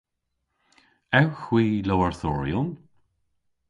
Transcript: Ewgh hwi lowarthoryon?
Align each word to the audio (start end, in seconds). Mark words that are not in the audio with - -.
Ewgh 1.19 1.39
hwi 1.45 1.65
lowarthoryon? 1.87 2.69